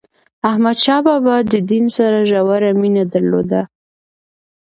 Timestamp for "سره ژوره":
1.97-2.71